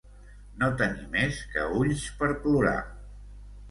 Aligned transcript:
No 0.63 0.69
tenir 0.79 1.05
més 1.17 1.43
que 1.53 1.69
ulls 1.85 2.09
per 2.19 2.35
plorar. 2.43 2.79